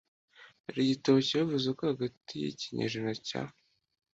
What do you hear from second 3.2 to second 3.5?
cya